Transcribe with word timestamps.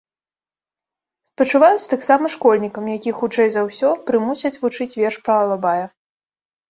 Спачуваюць 1.29 1.91
таксама 1.93 2.25
школьнікам, 2.35 2.89
якіх, 2.97 3.15
хутчэй 3.21 3.49
за 3.57 3.61
ўсё, 3.67 3.89
прымусяць 4.09 4.55
вучыць 4.65 4.93
верш 5.01 5.15
пра 5.29 5.33
алабая. 5.47 5.81